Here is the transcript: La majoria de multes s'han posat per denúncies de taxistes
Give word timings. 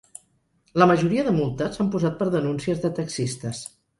La 0.83 0.87
majoria 0.91 1.25
de 1.27 1.33
multes 1.35 1.77
s'han 1.79 1.91
posat 1.97 2.17
per 2.21 2.29
denúncies 2.37 2.83
de 2.87 2.93
taxistes 3.01 3.63